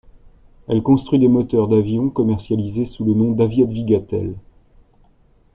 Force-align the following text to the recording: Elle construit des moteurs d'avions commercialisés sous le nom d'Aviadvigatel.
Elle 0.67 0.81
construit 0.81 1.19
des 1.19 1.27
moteurs 1.27 1.67
d'avions 1.67 2.09
commercialisés 2.09 2.85
sous 2.85 3.05
le 3.05 3.13
nom 3.13 3.33
d'Aviadvigatel. 3.33 4.33